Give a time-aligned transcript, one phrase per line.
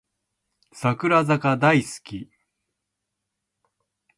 [0.73, 2.31] 櫻坂大好き